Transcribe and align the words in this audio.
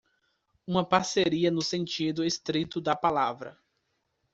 Uma 0.65 0.83
parceria 0.83 1.51
no 1.51 1.61
sentido 1.61 2.23
estrito 2.23 2.81
da 2.81 2.95
palavra. 2.95 3.55